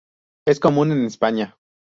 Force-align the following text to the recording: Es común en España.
Es 0.47 0.59
común 0.59 0.91
en 0.93 1.05
España. 1.05 1.55